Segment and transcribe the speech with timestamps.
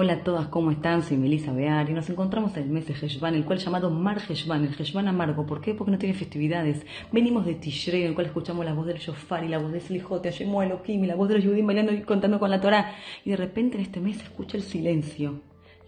[0.00, 1.02] Hola a todas, ¿cómo están?
[1.02, 4.20] Soy Melissa Bear y nos encontramos en el mes de Heshvan, el cual llamado Mar
[4.28, 5.44] Heshvan, el Heshvan amargo.
[5.44, 5.74] ¿Por qué?
[5.74, 6.86] Porque no tiene festividades.
[7.10, 9.80] Venimos de Tishrei, en el cual escuchamos la voz del Shofar y la voz de
[9.80, 12.94] Slijote, Ashemu Elohim y la voz de los judíos bailando y contando con la Torah.
[13.24, 15.40] Y de repente en este mes se escucha el silencio.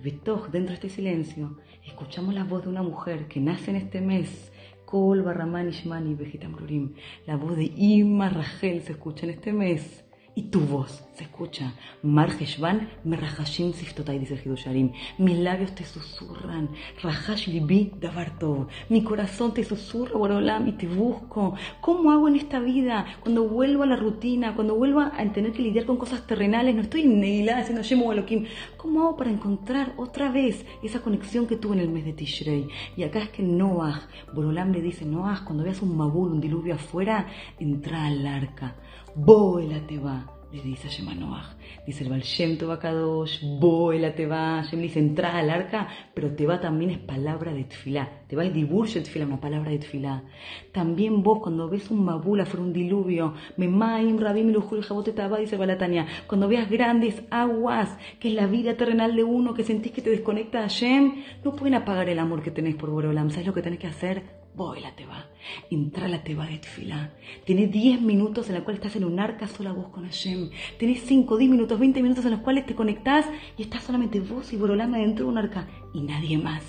[0.02, 4.00] Betoch, dentro de este silencio, escuchamos la voz de una mujer que nace en este
[4.00, 4.50] mes.
[4.86, 6.94] Kol Barraman Ishmani Vegetamrurim.
[7.28, 10.02] La voz de Ima Rachel se escucha en este mes
[10.34, 11.74] y tu voz se escucha.
[12.02, 14.92] Mar Heshvan, Merahashim Siftotai, dice Hidusharim.
[15.18, 16.70] Mis labios te susurran.
[17.02, 18.68] Rahash Libi Davartov.
[18.88, 21.54] Mi corazón te susurra, Borolam, y te busco.
[21.80, 23.04] ¿Cómo hago en esta vida?
[23.20, 26.82] Cuando vuelvo a la rutina, cuando vuelvo a tener que lidiar con cosas terrenales, no
[26.82, 28.46] estoy negilada haciendo Shemu Elohim.
[28.76, 32.68] ¿Cómo hago para encontrar otra vez esa conexión que tuve en el mes de Tishrei?
[32.96, 36.74] Y acá es que Noah, Borolam le dice, Noah, cuando veas un mabul, un diluvio
[36.76, 37.26] afuera,
[37.58, 38.76] entra al arca.
[39.14, 41.56] Boela te va le dice a Shemanoach.
[41.86, 44.62] Dice el Baal Shem Tobakadosh, Boela te va.
[44.62, 48.24] Shem dice, entra al arca, pero te va también es palabra de tefilá.
[48.26, 50.24] Te va el dibur de tefilá, una palabra de tefilá.
[50.72, 56.06] También vos, cuando ves un mabula fuera un diluvio, Memaim, Rabim, Lujul, Jaboteta, dice Balatania,
[56.26, 60.10] cuando veas grandes aguas, que es la vida terrenal de uno, que sentís que te
[60.10, 63.30] desconecta a Shem, no pueden apagar el amor que tenés por Borolam.
[63.30, 64.39] ¿Sabes lo que tenés que hacer?
[64.54, 65.26] Voy la teba,
[65.70, 67.12] entra la teba de tefilá.
[67.44, 70.50] Tienes 10 minutos en los cuales estás en un arca sola vos con Hashem.
[70.78, 73.26] Tienes 5, 10 minutos, 20 minutos en los cuales te conectás
[73.56, 76.62] y estás solamente vos y Borolama dentro de un arca y nadie más.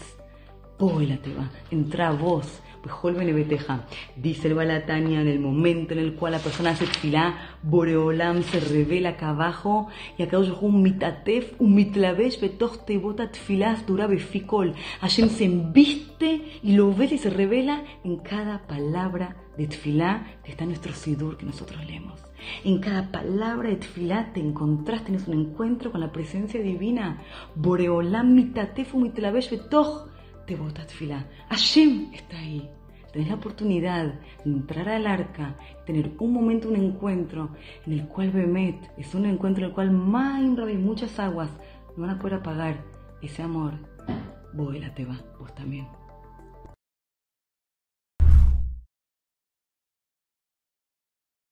[0.79, 2.61] Voy la teba, entra vos.
[4.15, 8.59] Dice el Balatania en el momento en el cual la persona hace tefilá, Boreolam se
[8.59, 14.73] revela acá abajo y acá un mitatef, un mitlavesh betoch tebotat tefilás dura befikol.
[15.01, 20.51] Hashem se embiste y lo ve y se revela en cada palabra de tefilá que
[20.51, 22.19] está en nuestro sidur que nosotros leemos.
[22.63, 27.21] En cada palabra de tefilá te encontrás, tienes un encuentro con la presencia divina.
[27.55, 30.07] Boreolam mitatef, un mitlavesh betoch
[30.47, 31.27] te bota tefilá.
[31.49, 32.69] Hashem está ahí.
[33.11, 34.13] Tenés la oportunidad
[34.45, 35.55] de entrar al arca,
[35.85, 37.49] tener un momento, un encuentro
[37.85, 41.49] en el cual Bemet es un encuentro en el cual más y muchas aguas
[41.95, 42.75] no van a poder apagar
[43.21, 43.73] ese amor.
[44.53, 46.00] Vuela te va, vos también.